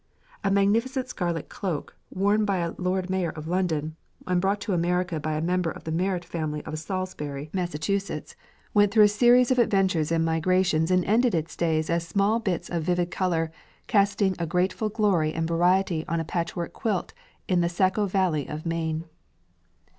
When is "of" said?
3.29-3.47, 5.69-5.83, 6.65-6.79, 9.51-9.59, 12.67-12.81, 18.49-18.65